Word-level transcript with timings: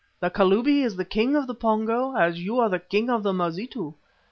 The 0.19 0.31
Kalubi 0.31 0.81
is 0.83 0.95
the 0.95 1.05
King 1.05 1.35
of 1.35 1.45
the 1.45 1.53
Pongo 1.53 2.15
as 2.15 2.39
you 2.41 2.59
are 2.59 2.69
the 2.69 2.79
King 2.79 3.11
of 3.11 3.21
the 3.21 3.33
Mazitu. 3.33 3.93